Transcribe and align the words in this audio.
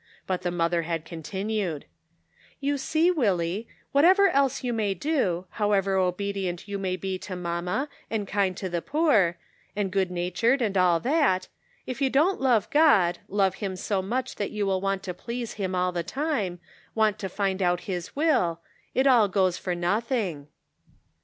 But 0.25 0.41
the 0.41 0.49
mother 0.49 0.81
had 0.81 1.05
continued: 1.05 1.85
"You 2.59 2.79
see, 2.79 3.11
Willie, 3.11 3.67
whatever 3.91 4.29
else 4.29 4.63
you 4.63 4.73
may 4.73 4.95
do, 4.95 5.45
however 5.51 5.95
obedient 5.95 6.67
you 6.67 6.79
may 6.79 6.95
be 6.95 7.19
to 7.19 7.35
mamma, 7.35 7.87
and 8.09 8.27
kind 8.27 8.57
to 8.57 8.67
the 8.67 8.81
poor, 8.81 9.37
and 9.75 9.91
good 9.91 10.09
natured 10.09 10.59
and 10.59 10.75
all 10.75 10.99
that, 11.01 11.49
if 11.85 12.01
you 12.01 12.09
don't 12.09 12.41
love 12.41 12.67
God, 12.71 13.19
love 13.27 13.53
him 13.61 13.75
so 13.75 14.01
much 14.01 14.37
that 14.37 14.49
you 14.49 14.65
will 14.65 14.81
want 14.81 15.03
to 15.03 15.13
please 15.13 15.53
him 15.61 15.75
all 15.75 15.91
the 15.91 16.01
time, 16.01 16.57
want 16.95 17.19
to 17.19 17.29
find 17.29 17.61
out 17.61 17.81
his 17.81 18.15
will, 18.15 18.59
it 18.95 19.05
all 19.05 19.27
goes 19.27 19.59
for 19.59 19.75
nothing." 19.75 20.47